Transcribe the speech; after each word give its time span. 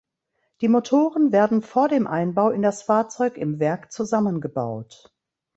Die 0.61 0.67
Motoren 0.67 1.31
werden 1.31 1.61
vor 1.61 1.87
dem 1.87 2.07
Einbau 2.07 2.49
in 2.49 2.63
das 2.63 2.81
Fahrzeug 2.81 3.37
im 3.37 3.59
Werk 3.59 3.91
zusammengebaut. 3.91 5.13